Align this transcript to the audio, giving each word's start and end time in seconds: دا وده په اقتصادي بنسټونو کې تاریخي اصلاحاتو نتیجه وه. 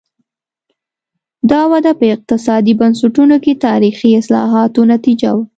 دا 1.51 1.61
وده 1.71 1.91
په 1.99 2.05
اقتصادي 2.15 2.73
بنسټونو 2.81 3.35
کې 3.43 3.53
تاریخي 3.67 4.09
اصلاحاتو 4.21 4.81
نتیجه 4.93 5.29
وه. 5.35 5.43